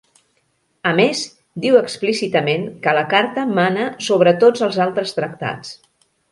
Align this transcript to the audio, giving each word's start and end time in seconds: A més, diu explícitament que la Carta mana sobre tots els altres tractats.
A 0.91 0.93
més, 0.99 1.21
diu 1.65 1.77
explícitament 1.81 2.65
que 2.87 2.95
la 3.01 3.05
Carta 3.13 3.45
mana 3.61 3.87
sobre 4.09 4.37
tots 4.47 4.67
els 4.71 4.83
altres 4.89 5.17
tractats. 5.21 5.79